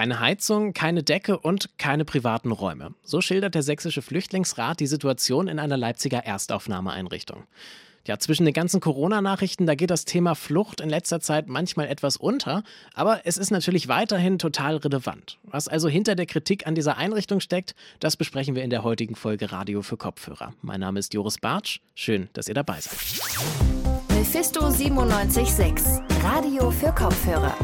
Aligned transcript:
Keine 0.00 0.18
Heizung, 0.18 0.72
keine 0.72 1.02
Decke 1.02 1.38
und 1.38 1.76
keine 1.76 2.06
privaten 2.06 2.52
Räume. 2.52 2.94
So 3.02 3.20
schildert 3.20 3.54
der 3.54 3.62
Sächsische 3.62 4.00
Flüchtlingsrat 4.00 4.80
die 4.80 4.86
Situation 4.86 5.46
in 5.46 5.58
einer 5.58 5.76
Leipziger 5.76 6.20
Erstaufnahmeeinrichtung. 6.20 7.44
Ja, 8.06 8.18
zwischen 8.18 8.46
den 8.46 8.54
ganzen 8.54 8.80
Corona-Nachrichten, 8.80 9.66
da 9.66 9.74
geht 9.74 9.90
das 9.90 10.06
Thema 10.06 10.34
Flucht 10.34 10.80
in 10.80 10.88
letzter 10.88 11.20
Zeit 11.20 11.48
manchmal 11.48 11.88
etwas 11.88 12.16
unter, 12.16 12.62
aber 12.94 13.26
es 13.26 13.36
ist 13.36 13.50
natürlich 13.50 13.88
weiterhin 13.88 14.38
total 14.38 14.76
relevant. 14.76 15.38
Was 15.42 15.68
also 15.68 15.86
hinter 15.86 16.14
der 16.14 16.24
Kritik 16.24 16.66
an 16.66 16.74
dieser 16.74 16.96
Einrichtung 16.96 17.40
steckt, 17.40 17.74
das 17.98 18.16
besprechen 18.16 18.54
wir 18.54 18.64
in 18.64 18.70
der 18.70 18.82
heutigen 18.82 19.16
Folge 19.16 19.52
Radio 19.52 19.82
für 19.82 19.98
Kopfhörer. 19.98 20.54
Mein 20.62 20.80
Name 20.80 20.98
ist 20.98 21.12
Joris 21.12 21.36
Bartsch. 21.36 21.80
Schön, 21.94 22.30
dass 22.32 22.48
ihr 22.48 22.54
dabei 22.54 22.80
seid. 22.80 22.96
Mephisto 24.08 24.62
976, 24.62 26.00
Radio 26.22 26.70
für 26.70 26.90
Kopfhörer. 26.92 27.54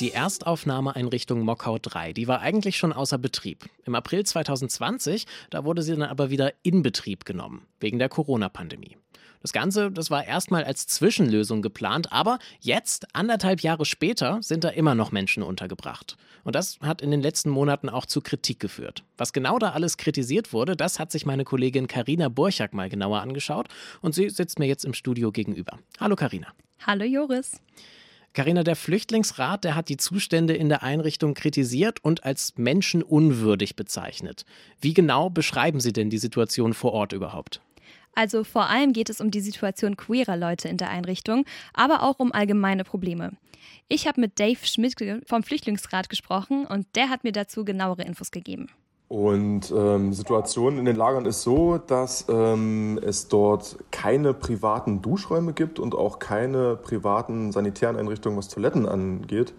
Die 0.00 0.12
Erstaufnahmeeinrichtung 0.12 1.40
Mockau 1.42 1.76
3, 1.78 2.14
die 2.14 2.26
war 2.26 2.40
eigentlich 2.40 2.78
schon 2.78 2.94
außer 2.94 3.18
Betrieb. 3.18 3.68
Im 3.84 3.94
April 3.94 4.24
2020, 4.24 5.26
da 5.50 5.66
wurde 5.66 5.82
sie 5.82 5.92
dann 5.92 6.08
aber 6.08 6.30
wieder 6.30 6.54
in 6.62 6.82
Betrieb 6.82 7.26
genommen, 7.26 7.66
wegen 7.80 7.98
der 7.98 8.08
Corona-Pandemie. 8.08 8.96
Das 9.42 9.52
Ganze, 9.52 9.90
das 9.90 10.10
war 10.10 10.24
erstmal 10.24 10.64
als 10.64 10.86
Zwischenlösung 10.86 11.60
geplant, 11.60 12.12
aber 12.12 12.38
jetzt, 12.60 13.14
anderthalb 13.14 13.60
Jahre 13.60 13.84
später, 13.84 14.38
sind 14.40 14.64
da 14.64 14.70
immer 14.70 14.94
noch 14.94 15.12
Menschen 15.12 15.42
untergebracht. 15.42 16.16
Und 16.44 16.54
das 16.54 16.78
hat 16.80 17.02
in 17.02 17.10
den 17.10 17.20
letzten 17.20 17.50
Monaten 17.50 17.90
auch 17.90 18.06
zu 18.06 18.22
Kritik 18.22 18.58
geführt. 18.58 19.04
Was 19.18 19.34
genau 19.34 19.58
da 19.58 19.72
alles 19.72 19.98
kritisiert 19.98 20.54
wurde, 20.54 20.76
das 20.76 20.98
hat 20.98 21.12
sich 21.12 21.26
meine 21.26 21.44
Kollegin 21.44 21.88
Karina 21.88 22.30
Burchak 22.30 22.72
mal 22.72 22.88
genauer 22.88 23.20
angeschaut 23.20 23.68
und 24.00 24.14
sie 24.14 24.30
sitzt 24.30 24.58
mir 24.58 24.66
jetzt 24.66 24.86
im 24.86 24.94
Studio 24.94 25.30
gegenüber. 25.30 25.78
Hallo 25.98 26.16
Karina. 26.16 26.48
Hallo 26.86 27.04
Joris. 27.04 27.60
Carina, 28.32 28.62
der 28.62 28.76
Flüchtlingsrat, 28.76 29.64
der 29.64 29.74
hat 29.74 29.88
die 29.88 29.96
Zustände 29.96 30.54
in 30.54 30.68
der 30.68 30.84
Einrichtung 30.84 31.34
kritisiert 31.34 32.04
und 32.04 32.24
als 32.24 32.56
menschenunwürdig 32.56 33.74
bezeichnet. 33.74 34.44
Wie 34.80 34.94
genau 34.94 35.30
beschreiben 35.30 35.80
Sie 35.80 35.92
denn 35.92 36.10
die 36.10 36.18
Situation 36.18 36.72
vor 36.72 36.92
Ort 36.92 37.12
überhaupt? 37.12 37.60
Also 38.14 38.44
vor 38.44 38.68
allem 38.68 38.92
geht 38.92 39.10
es 39.10 39.20
um 39.20 39.30
die 39.30 39.40
Situation 39.40 39.96
queerer 39.96 40.36
Leute 40.36 40.68
in 40.68 40.76
der 40.76 40.90
Einrichtung, 40.90 41.44
aber 41.74 42.02
auch 42.02 42.18
um 42.18 42.32
allgemeine 42.32 42.84
Probleme. 42.84 43.32
Ich 43.88 44.06
habe 44.06 44.20
mit 44.20 44.38
Dave 44.38 44.64
Schmidt 44.64 44.94
vom 45.26 45.42
Flüchtlingsrat 45.42 46.08
gesprochen 46.08 46.66
und 46.66 46.86
der 46.94 47.08
hat 47.08 47.24
mir 47.24 47.32
dazu 47.32 47.64
genauere 47.64 48.02
Infos 48.02 48.30
gegeben. 48.30 48.68
Und 49.10 49.72
ähm, 49.76 50.12
Situation 50.12 50.78
in 50.78 50.84
den 50.84 50.94
Lagern 50.94 51.26
ist 51.26 51.42
so, 51.42 51.78
dass 51.78 52.26
ähm, 52.28 52.96
es 53.04 53.26
dort 53.26 53.76
keine 53.90 54.32
privaten 54.32 55.02
Duschräume 55.02 55.52
gibt 55.52 55.80
und 55.80 55.96
auch 55.96 56.20
keine 56.20 56.76
privaten 56.76 57.50
sanitären 57.50 57.96
Einrichtungen, 57.96 58.38
was 58.38 58.46
Toiletten 58.46 58.86
angeht. 58.86 59.52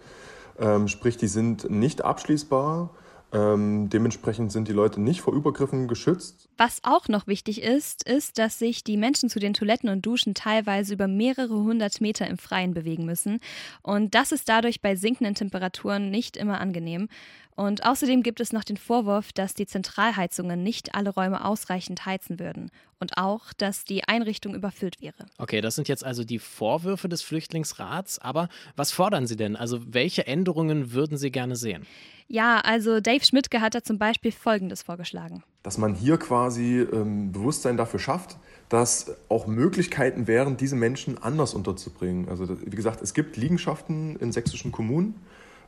Ähm, 0.58 0.88
sprich, 0.88 1.18
die 1.18 1.26
sind 1.26 1.68
nicht 1.68 2.02
abschließbar. 2.02 2.88
Ähm, 3.34 3.90
dementsprechend 3.90 4.52
sind 4.52 4.68
die 4.68 4.72
Leute 4.72 5.02
nicht 5.02 5.20
vor 5.20 5.34
Übergriffen 5.34 5.86
geschützt. 5.86 6.48
Was 6.56 6.80
auch 6.82 7.08
noch 7.08 7.26
wichtig 7.26 7.62
ist, 7.62 8.08
ist, 8.08 8.38
dass 8.38 8.58
sich 8.58 8.84
die 8.84 8.96
Menschen 8.96 9.28
zu 9.28 9.38
den 9.38 9.52
Toiletten 9.52 9.90
und 9.90 10.04
Duschen 10.04 10.34
teilweise 10.34 10.94
über 10.94 11.08
mehrere 11.08 11.56
hundert 11.56 12.00
Meter 12.00 12.26
im 12.26 12.38
Freien 12.38 12.72
bewegen 12.72 13.04
müssen. 13.04 13.40
Und 13.82 14.14
das 14.14 14.32
ist 14.32 14.48
dadurch 14.48 14.80
bei 14.80 14.96
sinkenden 14.96 15.34
Temperaturen 15.34 16.10
nicht 16.10 16.38
immer 16.38 16.58
angenehm. 16.58 17.08
Und 17.54 17.84
außerdem 17.84 18.22
gibt 18.22 18.40
es 18.40 18.52
noch 18.52 18.64
den 18.64 18.78
Vorwurf, 18.78 19.32
dass 19.32 19.54
die 19.54 19.66
Zentralheizungen 19.66 20.62
nicht 20.62 20.94
alle 20.94 21.10
Räume 21.10 21.44
ausreichend 21.44 22.06
heizen 22.06 22.38
würden 22.38 22.70
und 22.98 23.18
auch, 23.18 23.52
dass 23.52 23.84
die 23.84 24.04
Einrichtung 24.04 24.54
überfüllt 24.54 25.00
wäre. 25.02 25.26
Okay, 25.36 25.60
das 25.60 25.74
sind 25.74 25.88
jetzt 25.88 26.04
also 26.04 26.24
die 26.24 26.38
Vorwürfe 26.38 27.08
des 27.08 27.20
Flüchtlingsrats. 27.20 28.18
Aber 28.20 28.48
was 28.74 28.90
fordern 28.92 29.26
Sie 29.26 29.36
denn? 29.36 29.56
Also 29.56 29.80
welche 29.92 30.26
Änderungen 30.26 30.92
würden 30.92 31.18
Sie 31.18 31.30
gerne 31.30 31.56
sehen? 31.56 31.86
Ja, 32.28 32.60
also 32.60 33.00
Dave 33.00 33.24
Schmidtke 33.24 33.60
hat 33.60 33.74
da 33.74 33.82
zum 33.82 33.98
Beispiel 33.98 34.32
Folgendes 34.32 34.82
vorgeschlagen. 34.82 35.42
Dass 35.62 35.76
man 35.76 35.94
hier 35.94 36.16
quasi 36.16 36.80
ähm, 36.80 37.32
Bewusstsein 37.32 37.76
dafür 37.76 38.00
schafft, 38.00 38.38
dass 38.70 39.14
auch 39.28 39.46
Möglichkeiten 39.46 40.26
wären, 40.26 40.56
diese 40.56 40.76
Menschen 40.76 41.22
anders 41.22 41.52
unterzubringen. 41.52 42.30
Also 42.30 42.48
wie 42.64 42.74
gesagt, 42.74 43.02
es 43.02 43.12
gibt 43.12 43.36
Liegenschaften 43.36 44.16
in 44.16 44.32
sächsischen 44.32 44.72
Kommunen 44.72 45.16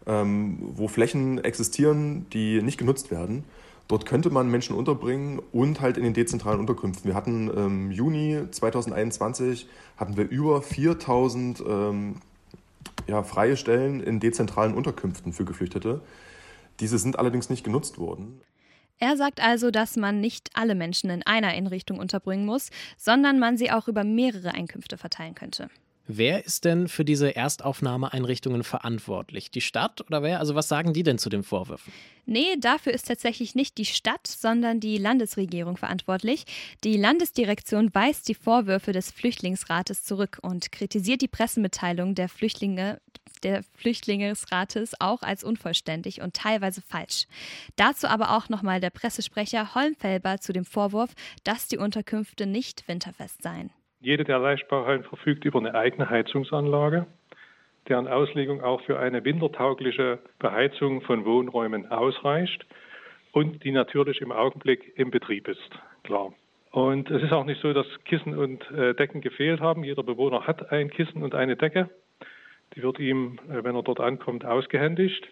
ähm, 0.07 0.59
wo 0.61 0.89
Flächen 0.89 1.43
existieren, 1.43 2.27
die 2.33 2.63
nicht 2.63 2.79
genutzt 2.79 3.11
werden. 3.11 3.45
Dort 3.87 4.07
könnte 4.07 4.31
man 4.31 4.51
Menschen 4.51 4.75
unterbringen 4.75 5.41
und 5.53 5.81
halt 5.81 5.99
in 5.99 6.05
den 6.05 6.15
dezentralen 6.15 6.59
Unterkünften. 6.59 7.07
Wir 7.07 7.15
hatten 7.15 7.49
im 7.49 7.59
ähm, 7.59 7.91
Juni 7.91 8.39
2021 8.51 9.69
hatten 9.97 10.17
wir 10.17 10.29
über 10.29 10.63
4000 10.63 11.63
ähm, 11.67 12.15
ja, 13.07 13.23
freie 13.23 13.57
Stellen 13.57 14.01
in 14.01 14.21
dezentralen 14.21 14.75
Unterkünften 14.75 15.33
für 15.33 15.45
Geflüchtete. 15.45 16.01
Diese 16.81 16.99
sind 16.99 17.19
allerdings 17.19 17.51
nicht 17.51 17.63
genutzt 17.63 17.99
worden. 17.99 18.41
Er 18.99 19.17
sagt 19.17 19.43
also, 19.43 19.71
dass 19.71 19.97
man 19.97 20.21
nicht 20.21 20.51
alle 20.55 20.75
Menschen 20.75 21.11
in 21.11 21.23
einer 21.23 21.49
Einrichtung 21.49 21.99
unterbringen 21.99 22.47
muss, 22.47 22.71
sondern 22.97 23.39
man 23.39 23.59
sie 23.59 23.71
auch 23.71 23.89
über 23.89 24.05
mehrere 24.05 24.55
Einkünfte 24.55 24.97
verteilen 24.97 25.35
könnte. 25.35 25.69
Wer 26.07 26.45
ist 26.45 26.67
denn 26.67 26.89
für 26.89 27.05
diese 27.05 27.35
Erstaufnahmeeinrichtungen 27.35 28.63
verantwortlich? 28.63 29.51
Die 29.51 29.63
Stadt 29.63 30.03
oder 30.03 30.23
wer? 30.23 30.39
Also 30.39 30.55
was 30.55 30.69
sagen 30.69 30.93
die 30.93 31.03
denn 31.03 31.17
zu 31.17 31.31
den 31.31 31.43
Vorwürfen? 31.43 31.93
Nee, 32.27 32.57
dafür 32.59 32.93
ist 32.93 33.09
tatsächlich 33.09 33.55
nicht 33.55 33.79
die 33.79 33.87
Stadt, 33.87 34.27
sondern 34.27 34.81
die 34.81 34.99
Landesregierung 34.99 35.79
verantwortlich. 35.79 36.45
Die 36.85 36.99
Landesdirektion 36.99 37.95
weist 37.95 38.29
die 38.29 38.35
Vorwürfe 38.35 38.93
des 38.93 39.11
Flüchtlingsrates 39.11 40.05
zurück 40.05 40.39
und 40.43 40.73
kritisiert 40.73 41.23
die 41.23 41.29
Pressemitteilung 41.29 42.15
der 42.15 42.29
Flüchtlinge 42.29 43.01
der 43.43 43.63
Flüchtlingsrates 43.63 45.01
auch 45.01 45.23
als 45.23 45.45
unvollständig 45.45 46.21
und 46.21 46.35
teilweise 46.35 46.83
falsch. 46.83 47.27
Dazu 47.77 48.07
aber 48.09 48.37
auch 48.37 48.49
nochmal 48.49 48.81
der 48.81 48.91
Pressesprecher 48.91 49.75
Holmfelber 49.75 50.39
zu 50.39 50.53
dem 50.53 50.65
Vorwurf, 50.65 51.11
dass 51.45 51.69
die 51.69 51.79
Unterkünfte 51.79 52.47
nicht 52.47 52.89
winterfest 52.89 53.43
seien. 53.43 53.71
Jede 54.05 54.25
der 54.25 54.39
Leichtbauhallen 54.39 55.03
verfügt 55.03 55.47
über 55.47 55.59
eine 55.59 55.75
eigene 55.75 56.11
Heizungsanlage, 56.11 57.07
deren 57.89 58.07
Auslegung 58.07 58.61
auch 58.61 58.83
für 58.83 58.99
eine 58.99 59.25
wintertaugliche 59.25 60.19
Beheizung 60.39 61.01
von 61.01 61.25
Wohnräumen 61.25 61.91
ausreicht 61.91 62.67
und 63.33 63.65
die 63.65 63.73
natürlich 63.73 64.21
im 64.21 64.31
Augenblick 64.31 64.93
im 64.97 65.11
Betrieb 65.11 65.49
ist. 65.49 65.71
Klar. 66.03 66.35
Und 66.71 67.11
es 67.11 67.23
ist 67.23 67.33
auch 67.33 67.47
nicht 67.47 67.63
so, 67.63 67.73
dass 67.73 67.87
Kissen 68.05 68.37
und 68.37 68.71
äh, 68.73 68.95
Decken 68.95 69.23
gefehlt 69.23 69.63
haben. 69.63 69.85
Jeder 69.85 70.03
Bewohner 70.03 70.47
hat 70.47 70.71
ein 70.71 70.91
Kissen 70.91 71.23
und 71.23 71.35
eine 71.35 71.57
Decke. 71.57 71.89
Die 72.77 72.83
wird 72.83 72.99
ihm, 72.99 73.39
äh, 73.49 73.65
wenn 73.65 73.75
er 73.75 73.83
dort 73.83 74.01
ankommt, 74.01 74.45
ausgehändigt. 74.45 75.27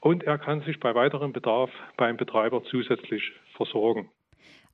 Und 0.00 0.24
er 0.24 0.36
kann 0.36 0.60
sich 0.60 0.78
bei 0.78 0.94
weiterem 0.94 1.32
Bedarf 1.32 1.70
beim 1.96 2.18
Betreiber 2.18 2.64
zusätzlich 2.64 3.32
versorgen. 3.56 4.10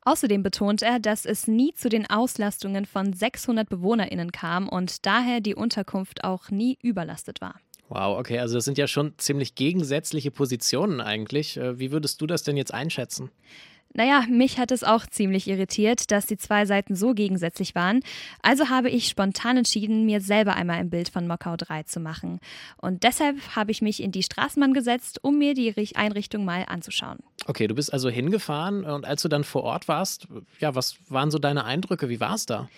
Außerdem 0.03 0.43
betont 0.43 0.83
er, 0.83 0.99
dass 0.99 1.27
es 1.27 1.47
nie 1.47 1.75
zu 1.75 1.89
den 1.89 2.09
Auslastungen 2.09 2.87
von 2.87 3.13
600 3.13 3.69
BewohnerInnen 3.69 4.33
kam 4.33 4.69
und 4.69 5.05
daher 5.05 5.41
die 5.41 5.55
Unterkunft 5.55 6.25
auch 6.25 6.51
nie 6.51 6.79
überlastet 6.83 7.41
war. 7.41 7.61
Wow, 7.89 8.19
okay, 8.19 8.39
also 8.39 8.55
das 8.55 8.65
sind 8.65 8.79
ja 8.79 8.87
schon 8.87 9.15
ziemlich 9.19 9.57
gegensätzliche 9.57 10.31
Positionen 10.31 11.01
eigentlich. 11.01 11.57
Äh, 11.57 11.79
wie 11.81 11.91
würdest 11.91 12.21
du 12.21 12.27
das 12.27 12.45
denn 12.45 12.57
jetzt 12.57 12.73
einschätzen? 12.73 13.31
Naja, 13.93 14.25
mich 14.29 14.59
hat 14.59 14.71
es 14.71 14.85
auch 14.85 15.05
ziemlich 15.07 15.49
irritiert, 15.49 16.13
dass 16.13 16.27
die 16.27 16.39
zwei 16.39 16.65
Seiten 16.65 16.95
so 16.95 17.13
gegensätzlich 17.13 17.75
waren. 17.75 18.01
Also 18.41 18.69
habe 18.69 18.89
ich 18.89 19.09
spontan 19.09 19.57
entschieden, 19.57 20.07
mir 20.07 20.21
selber 20.21 20.55
einmal 20.55 20.77
ein 20.77 20.91
Bild 20.91 21.09
von 21.09 21.27
Mockau 21.27 21.57
3 21.57 21.83
zu 21.83 21.99
machen. 21.99 22.39
Und 22.77 23.03
deshalb 23.03 23.37
habe 23.57 23.73
ich 23.73 23.83
mich 23.83 24.01
in 24.01 24.13
die 24.13 24.23
Straßenbahn 24.23 24.75
gesetzt, 24.75 25.19
um 25.23 25.39
mir 25.39 25.55
die 25.55 25.75
Einrichtung 25.97 26.45
mal 26.45 26.67
anzuschauen. 26.69 27.19
Okay, 27.47 27.67
du 27.67 27.75
bist 27.75 27.93
also 27.93 28.09
hingefahren 28.09 28.85
und 28.85 29.05
als 29.05 29.23
du 29.23 29.29
dann 29.29 29.43
vor 29.43 29.65
Ort 29.65 29.89
warst, 29.89 30.29
ja, 30.61 30.75
was 30.75 30.97
waren 31.09 31.31
so 31.33 31.39
deine 31.39 31.65
Eindrücke? 31.65 32.09
Wie 32.09 32.21
war 32.21 32.35
es 32.35 32.47
da? 32.47 32.69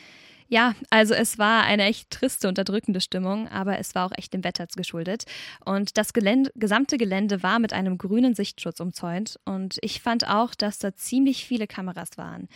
Ja, 0.49 0.75
also 0.91 1.15
es 1.15 1.39
war 1.39 1.65
eine 1.65 1.85
echt 1.85 2.11
triste, 2.11 2.49
unterdrückende 2.49 3.01
Stimmung, 3.01 3.49
aber 3.49 3.79
es 3.79 3.95
war 3.95 4.07
auch 4.07 4.13
echt 4.17 4.35
dem 4.35 4.45
Wetter 4.45 4.67
geschuldet. 4.77 5.25
Und 5.65 5.97
das 5.97 6.13
Gelände, 6.13 6.53
gesamte 6.55 6.99
Gelände 6.99 7.43
war 7.43 7.59
mit 7.59 7.73
einem 7.73 7.99
grünen 7.99 8.35
Sichtschutz 8.35 8.81
umzäunt. 8.81 9.39
Und 9.45 9.79
ich 9.81 10.03
fand 10.03 10.29
auch, 10.29 10.55
dass 10.55 10.79
da 10.79 10.95
ziemlich 10.95 11.47
viele 11.47 11.67
Kameras 11.67 12.17
waren. 12.17 12.49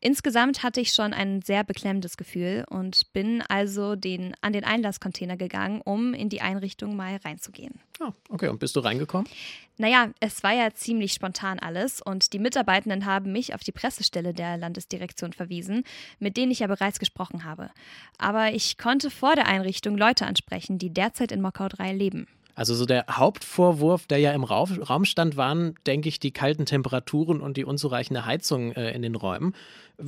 Insgesamt 0.00 0.62
hatte 0.62 0.80
ich 0.80 0.92
schon 0.92 1.12
ein 1.12 1.42
sehr 1.42 1.64
beklemmendes 1.64 2.16
Gefühl 2.16 2.64
und 2.70 3.12
bin 3.12 3.42
also 3.48 3.96
den, 3.96 4.34
an 4.40 4.52
den 4.52 4.64
Einlasscontainer 4.64 5.36
gegangen, 5.36 5.80
um 5.84 6.14
in 6.14 6.28
die 6.28 6.40
Einrichtung 6.40 6.94
mal 6.94 7.16
reinzugehen. 7.16 7.80
Ah, 7.98 8.12
okay. 8.28 8.48
Und 8.48 8.60
bist 8.60 8.76
du 8.76 8.80
reingekommen? 8.80 9.28
Naja, 9.76 10.10
es 10.20 10.44
war 10.44 10.52
ja 10.52 10.72
ziemlich 10.72 11.12
spontan 11.12 11.58
alles 11.58 12.00
und 12.00 12.32
die 12.32 12.38
Mitarbeitenden 12.38 13.06
haben 13.06 13.32
mich 13.32 13.54
auf 13.54 13.64
die 13.64 13.72
Pressestelle 13.72 14.34
der 14.34 14.56
Landesdirektion 14.56 15.32
verwiesen, 15.32 15.82
mit 16.20 16.36
denen 16.36 16.52
ich 16.52 16.60
ja 16.60 16.68
bereits 16.68 17.00
gesprochen 17.00 17.44
habe. 17.44 17.70
Aber 18.18 18.52
ich 18.52 18.78
konnte 18.78 19.10
vor 19.10 19.34
der 19.34 19.46
Einrichtung 19.46 19.96
Leute 19.96 20.26
ansprechen, 20.26 20.78
die 20.78 20.90
derzeit 20.90 21.32
in 21.32 21.40
Mockau 21.40 21.68
3 21.68 21.92
leben. 21.92 22.28
Also 22.58 22.74
so 22.74 22.86
der 22.86 23.04
Hauptvorwurf, 23.08 24.08
der 24.08 24.18
ja 24.18 24.32
im 24.32 24.42
Raum 24.42 25.04
stand, 25.04 25.36
waren, 25.36 25.76
denke 25.86 26.08
ich, 26.08 26.18
die 26.18 26.32
kalten 26.32 26.66
Temperaturen 26.66 27.40
und 27.40 27.56
die 27.56 27.64
unzureichende 27.64 28.26
Heizung 28.26 28.72
äh, 28.72 28.90
in 28.90 29.02
den 29.02 29.14
Räumen. 29.14 29.54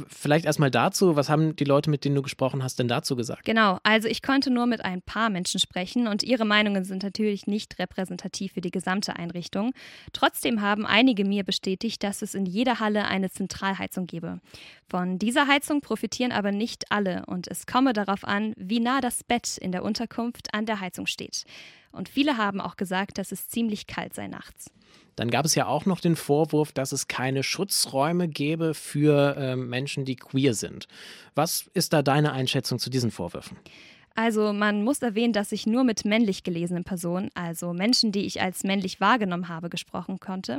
Vielleicht 0.08 0.46
erstmal 0.46 0.72
dazu, 0.72 1.14
was 1.14 1.28
haben 1.28 1.54
die 1.54 1.64
Leute, 1.64 1.90
mit 1.90 2.04
denen 2.04 2.16
du 2.16 2.22
gesprochen 2.22 2.64
hast, 2.64 2.80
denn 2.80 2.88
dazu 2.88 3.14
gesagt? 3.14 3.44
Genau, 3.44 3.78
also 3.84 4.08
ich 4.08 4.20
konnte 4.20 4.50
nur 4.50 4.66
mit 4.66 4.84
ein 4.84 5.00
paar 5.00 5.30
Menschen 5.30 5.60
sprechen 5.60 6.08
und 6.08 6.24
ihre 6.24 6.44
Meinungen 6.44 6.82
sind 6.82 7.04
natürlich 7.04 7.46
nicht 7.46 7.78
repräsentativ 7.78 8.54
für 8.54 8.60
die 8.60 8.72
gesamte 8.72 9.14
Einrichtung. 9.14 9.72
Trotzdem 10.12 10.60
haben 10.60 10.86
einige 10.86 11.24
mir 11.24 11.44
bestätigt, 11.44 12.02
dass 12.02 12.20
es 12.20 12.34
in 12.34 12.46
jeder 12.46 12.80
Halle 12.80 13.04
eine 13.04 13.30
Zentralheizung 13.30 14.08
gebe. 14.08 14.40
Von 14.88 15.20
dieser 15.20 15.46
Heizung 15.46 15.82
profitieren 15.82 16.32
aber 16.32 16.50
nicht 16.50 16.90
alle 16.90 17.24
und 17.26 17.46
es 17.46 17.66
komme 17.66 17.92
darauf 17.92 18.24
an, 18.24 18.54
wie 18.56 18.80
nah 18.80 19.00
das 19.00 19.22
Bett 19.22 19.56
in 19.56 19.70
der 19.70 19.84
Unterkunft 19.84 20.52
an 20.52 20.66
der 20.66 20.80
Heizung 20.80 21.06
steht. 21.06 21.44
Und 21.92 22.08
viele 22.08 22.36
haben 22.36 22.60
auch 22.60 22.76
gesagt, 22.76 23.18
dass 23.18 23.32
es 23.32 23.48
ziemlich 23.48 23.86
kalt 23.86 24.14
sei 24.14 24.28
nachts. 24.28 24.70
Dann 25.16 25.30
gab 25.30 25.44
es 25.44 25.54
ja 25.54 25.66
auch 25.66 25.86
noch 25.86 26.00
den 26.00 26.16
Vorwurf, 26.16 26.72
dass 26.72 26.92
es 26.92 27.08
keine 27.08 27.42
Schutzräume 27.42 28.28
gäbe 28.28 28.74
für 28.74 29.36
äh, 29.36 29.56
Menschen, 29.56 30.04
die 30.04 30.16
queer 30.16 30.54
sind. 30.54 30.86
Was 31.34 31.70
ist 31.74 31.92
da 31.92 32.02
deine 32.02 32.32
Einschätzung 32.32 32.78
zu 32.78 32.90
diesen 32.90 33.10
Vorwürfen? 33.10 33.58
Also 34.14 34.52
man 34.52 34.82
muss 34.82 35.00
erwähnen, 35.02 35.32
dass 35.32 35.52
ich 35.52 35.66
nur 35.66 35.84
mit 35.84 36.04
männlich 36.04 36.42
gelesenen 36.42 36.84
Personen, 36.84 37.30
also 37.34 37.72
Menschen, 37.72 38.12
die 38.12 38.26
ich 38.26 38.40
als 38.42 38.64
männlich 38.64 39.00
wahrgenommen 39.00 39.48
habe, 39.48 39.70
gesprochen 39.70 40.18
konnte. 40.18 40.58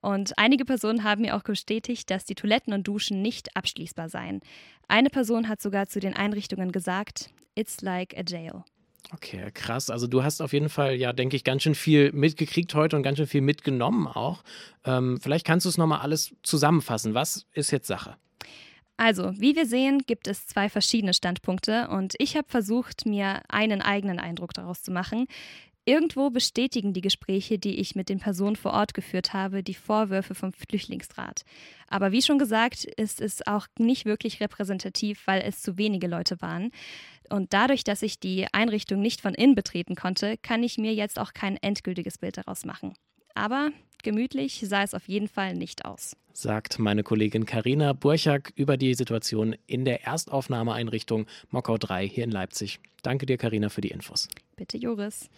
Und 0.00 0.38
einige 0.38 0.64
Personen 0.64 1.04
haben 1.04 1.22
mir 1.22 1.36
auch 1.36 1.42
bestätigt, 1.42 2.10
dass 2.10 2.24
die 2.24 2.34
Toiletten 2.34 2.72
und 2.72 2.88
Duschen 2.88 3.22
nicht 3.22 3.56
abschließbar 3.56 4.08
seien. 4.08 4.40
Eine 4.88 5.10
Person 5.10 5.48
hat 5.48 5.60
sogar 5.60 5.86
zu 5.86 6.00
den 6.00 6.14
Einrichtungen 6.14 6.72
gesagt, 6.72 7.30
It's 7.54 7.80
like 7.80 8.16
a 8.16 8.22
jail. 8.26 8.64
Okay, 9.12 9.50
krass. 9.54 9.88
Also 9.90 10.06
du 10.06 10.22
hast 10.22 10.40
auf 10.40 10.52
jeden 10.52 10.68
Fall, 10.68 10.96
ja, 10.96 11.12
denke 11.12 11.36
ich, 11.36 11.44
ganz 11.44 11.62
schön 11.62 11.74
viel 11.74 12.12
mitgekriegt 12.12 12.74
heute 12.74 12.96
und 12.96 13.02
ganz 13.02 13.18
schön 13.18 13.26
viel 13.26 13.40
mitgenommen 13.40 14.06
auch. 14.08 14.42
Ähm, 14.84 15.20
vielleicht 15.20 15.46
kannst 15.46 15.64
du 15.64 15.68
es 15.70 15.78
nochmal 15.78 16.00
alles 16.00 16.34
zusammenfassen. 16.42 17.14
Was 17.14 17.46
ist 17.52 17.70
jetzt 17.70 17.86
Sache? 17.86 18.16
Also, 18.98 19.38
wie 19.38 19.54
wir 19.54 19.66
sehen, 19.66 20.02
gibt 20.06 20.26
es 20.26 20.46
zwei 20.46 20.70
verschiedene 20.70 21.12
Standpunkte 21.12 21.88
und 21.88 22.14
ich 22.18 22.34
habe 22.34 22.48
versucht, 22.48 23.04
mir 23.04 23.42
einen 23.48 23.82
eigenen 23.82 24.18
Eindruck 24.18 24.54
daraus 24.54 24.82
zu 24.82 24.90
machen. 24.90 25.26
Irgendwo 25.88 26.30
bestätigen 26.30 26.92
die 26.92 27.00
Gespräche, 27.00 27.60
die 27.60 27.76
ich 27.76 27.94
mit 27.94 28.08
den 28.08 28.18
Personen 28.18 28.56
vor 28.56 28.72
Ort 28.72 28.92
geführt 28.92 29.32
habe, 29.32 29.62
die 29.62 29.72
Vorwürfe 29.72 30.34
vom 30.34 30.52
Flüchtlingsrat. 30.52 31.42
Aber 31.86 32.10
wie 32.10 32.22
schon 32.22 32.40
gesagt, 32.40 32.84
ist 32.84 33.20
es 33.20 33.46
auch 33.46 33.68
nicht 33.78 34.04
wirklich 34.04 34.40
repräsentativ, 34.40 35.24
weil 35.26 35.42
es 35.42 35.62
zu 35.62 35.78
wenige 35.78 36.08
Leute 36.08 36.42
waren. 36.42 36.72
Und 37.30 37.52
dadurch, 37.52 37.84
dass 37.84 38.02
ich 38.02 38.18
die 38.18 38.48
Einrichtung 38.52 39.00
nicht 39.00 39.20
von 39.20 39.32
innen 39.32 39.54
betreten 39.54 39.94
konnte, 39.94 40.36
kann 40.38 40.64
ich 40.64 40.76
mir 40.76 40.92
jetzt 40.92 41.20
auch 41.20 41.32
kein 41.34 41.56
endgültiges 41.56 42.18
Bild 42.18 42.36
daraus 42.36 42.64
machen. 42.64 42.94
Aber 43.34 43.70
gemütlich 44.02 44.64
sah 44.66 44.82
es 44.82 44.92
auf 44.92 45.06
jeden 45.06 45.28
Fall 45.28 45.54
nicht 45.54 45.84
aus. 45.84 46.16
Sagt 46.32 46.80
meine 46.80 47.04
Kollegin 47.04 47.46
Karina 47.46 47.92
Burchak 47.92 48.52
über 48.56 48.76
die 48.76 48.94
Situation 48.94 49.54
in 49.68 49.84
der 49.84 50.04
Erstaufnahmeeinrichtung 50.04 51.26
Mockau 51.50 51.78
3 51.78 52.08
hier 52.08 52.24
in 52.24 52.32
Leipzig. 52.32 52.80
Danke 53.02 53.24
dir, 53.24 53.38
Karina, 53.38 53.68
für 53.68 53.82
die 53.82 53.90
Infos. 53.90 54.28
Bitte, 54.56 54.78
Joris. 54.78 55.30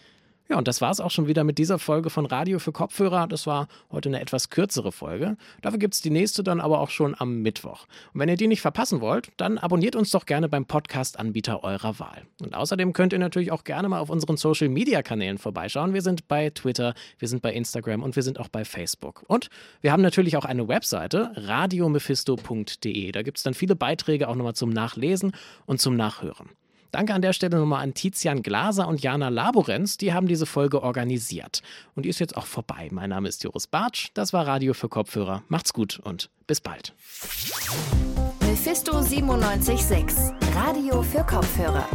Ja, 0.51 0.57
und 0.57 0.67
das 0.67 0.81
war 0.81 0.91
es 0.91 0.99
auch 0.99 1.11
schon 1.11 1.27
wieder 1.27 1.45
mit 1.45 1.59
dieser 1.59 1.79
Folge 1.79 2.09
von 2.09 2.25
Radio 2.25 2.59
für 2.59 2.73
Kopfhörer. 2.73 3.27
Das 3.27 3.47
war 3.47 3.69
heute 3.93 4.09
eine 4.09 4.19
etwas 4.19 4.49
kürzere 4.49 4.93
Folge. 4.93 5.37
Dafür 5.61 5.79
gibt 5.79 5.93
es 5.93 6.01
die 6.01 6.09
nächste 6.09 6.43
dann 6.43 6.63
aber 6.63 6.81
auch 6.81 6.89
schon 6.89 7.15
am 7.19 7.43
Mittwoch. 7.43 7.87
Und 8.15 8.21
wenn 8.21 8.31
ihr 8.31 8.37
die 8.39 8.47
nicht 8.47 8.63
verpassen 8.63 9.03
wollt, 9.03 9.29
dann 9.37 9.59
abonniert 9.59 9.95
uns 9.95 10.11
doch 10.11 10.25
gerne 10.25 10.49
beim 10.49 10.65
Podcast-Anbieter 10.65 11.65
eurer 11.65 11.99
Wahl. 11.99 12.23
Und 12.43 12.55
außerdem 12.55 12.95
könnt 12.95 13.13
ihr 13.13 13.19
natürlich 13.19 13.53
auch 13.53 13.63
gerne 13.63 13.91
mal 13.91 14.01
auf 14.01 14.09
unseren 14.09 14.39
Social-Media-Kanälen 14.39 15.37
vorbeischauen. 15.37 15.93
Wir 15.93 16.01
sind 16.01 16.29
bei 16.29 16.49
Twitter, 16.49 16.95
wir 17.19 17.29
sind 17.29 17.43
bei 17.43 17.53
Instagram 17.53 18.03
und 18.03 18.17
wir 18.17 18.23
sind 18.23 18.41
auch 18.41 18.49
bei 18.49 18.65
Facebook. 18.65 19.25
Und 19.27 19.51
wir 19.83 19.93
haben 19.93 20.03
natürlich 20.03 20.39
auch 20.39 20.47
eine 20.47 20.67
Webseite, 20.67 21.31
radiomephisto.de. 21.35 23.13
Da 23.13 23.23
gibt 23.23 23.37
es 23.37 23.43
dann 23.43 23.53
viele 23.53 23.77
Beiträge 23.77 24.29
auch 24.29 24.35
nochmal 24.35 24.55
zum 24.55 24.71
Nachlesen 24.71 25.33
und 25.67 25.79
zum 25.79 25.95
Nachhören. 25.95 26.49
Danke 26.91 27.15
an 27.15 27.23
der 27.23 27.33
Stelle 27.33 27.59
nochmal 27.59 27.83
an 27.83 27.95
Tizian 27.95 28.43
Glaser 28.43 28.89
und 28.89 29.03
Jana 29.03 29.29
Laborenz, 29.29 29.99
die 29.99 30.13
haben 30.13 30.27
diese 30.27 30.47
Folge 30.47 30.83
organisiert. 30.83 31.63
Und 31.95 32.05
die 32.05 32.09
ist 32.09 32.19
jetzt 32.19 32.37
auch 32.37 32.47
vorbei. 32.47 32.89
Mein 32.91 33.11
Name 33.11 33.29
ist 33.29 33.45
Joris 33.45 33.67
Bartsch, 33.67 34.09
das 34.15 34.33
war 34.33 34.47
Radio 34.47 34.75
für 34.75 34.89
Kopfhörer. 34.89 35.43
Macht's 35.49 35.73
gut 35.73 36.01
und 36.03 36.31
bis 36.47 36.61
bald. 36.61 36.95
Mephisto 38.41 38.93
976, 38.93 40.35
Radio 40.55 41.03
für 41.03 41.25
Kopfhörer. 41.25 41.87